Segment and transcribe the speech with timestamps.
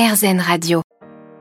[0.00, 0.80] RZN Radio.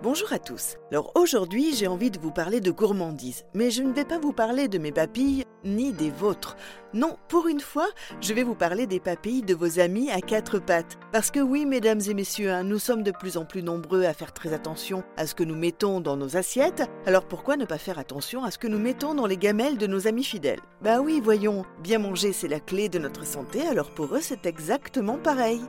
[0.04, 0.76] Bonjour à tous.
[0.92, 4.34] Alors aujourd'hui, j'ai envie de vous parler de gourmandise, mais je ne vais pas vous
[4.34, 6.58] parler de mes papilles ni des vôtres.
[6.94, 7.88] Non, pour une fois,
[8.20, 10.98] je vais vous parler des papilles de vos amis à quatre pattes.
[11.14, 14.14] Parce que oui, mesdames et messieurs, hein, nous sommes de plus en plus nombreux à
[14.14, 17.78] faire très attention à ce que nous mettons dans nos assiettes, alors pourquoi ne pas
[17.78, 20.60] faire attention à ce que nous mettons dans les gamelles de nos amis fidèles?
[20.82, 24.46] Bah oui, voyons, bien manger c'est la clé de notre santé, alors pour eux c'est
[24.46, 25.62] exactement pareil.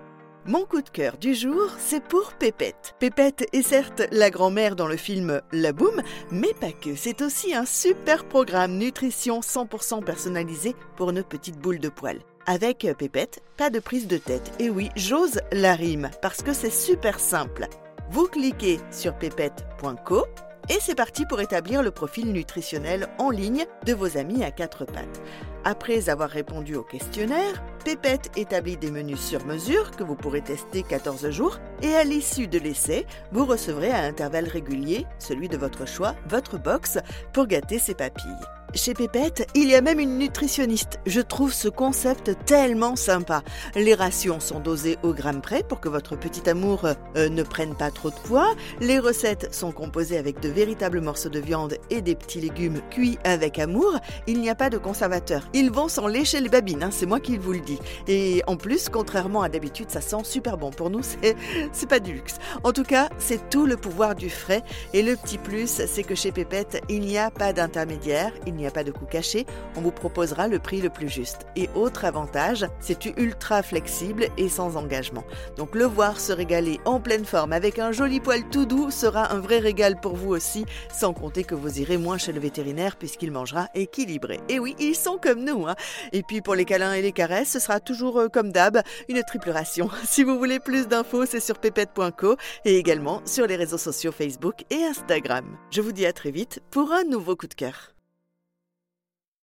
[0.47, 2.95] Mon coup de cœur du jour, c'est pour Pépette.
[2.99, 6.01] Pépette est certes la grand-mère dans le film La Boum,
[6.31, 6.97] mais pas que.
[6.97, 12.21] C'est aussi un super programme nutrition 100% personnalisé pour nos petites boules de poils.
[12.47, 14.51] Avec Pépette, pas de prise de tête.
[14.59, 17.67] Et oui, j'ose la rime parce que c'est super simple.
[18.11, 20.25] Vous cliquez sur pépette.co
[20.71, 24.85] et c'est parti pour établir le profil nutritionnel en ligne de vos amis à quatre
[24.85, 25.21] pattes.
[25.65, 30.85] Après avoir répondu au questionnaire, Pépette établit des menus sur mesure que vous pourrez tester
[30.85, 35.87] 14 jours et à l'issue de l'essai, vous recevrez à intervalles réguliers, celui de votre
[35.87, 36.99] choix, votre box
[37.33, 38.60] pour gâter ses papilles.
[38.75, 41.01] Chez Pépette, il y a même une nutritionniste.
[41.05, 43.43] Je trouve ce concept tellement sympa.
[43.75, 47.75] Les rations sont dosées au gramme près pour que votre petit amour euh, ne prenne
[47.75, 48.55] pas trop de poids.
[48.81, 53.19] Les recettes sont composées avec de véritables morceaux de viande et des petits légumes cuits
[53.25, 53.99] avec amour.
[54.29, 55.49] Il n'y a pas de conservateur.
[55.53, 57.79] Ils vont s'en lécher les babines, hein, c'est moi qui vous le dis.
[58.07, 60.71] Et en plus, contrairement à d'habitude, ça sent super bon.
[60.71, 61.03] Pour nous,
[61.73, 62.37] c'est, pas du luxe.
[62.63, 64.63] En tout cas, c'est tout le pouvoir du frais.
[64.93, 68.71] Et le petit plus, c'est que chez Pépette, il n'y a pas d'intermédiaire n'y a
[68.71, 71.47] pas de coût caché, on vous proposera le prix le plus juste.
[71.57, 75.25] Et autre avantage, c'est ultra flexible et sans engagement.
[75.57, 79.33] Donc le voir se régaler en pleine forme avec un joli poil tout doux sera
[79.33, 82.97] un vrai régal pour vous aussi, sans compter que vous irez moins chez le vétérinaire
[82.97, 84.41] puisqu'il mangera équilibré.
[84.49, 85.67] Et oui, ils sont comme nous.
[85.67, 85.77] Hein.
[86.13, 89.23] Et puis pour les câlins et les caresses, ce sera toujours euh, comme d'hab, une
[89.23, 89.91] triple ration.
[90.11, 94.65] Si vous voulez plus d'infos, c'est sur pépette.co et également sur les réseaux sociaux Facebook
[94.71, 95.45] et Instagram.
[95.71, 97.95] Je vous dis à très vite pour un nouveau coup de cœur.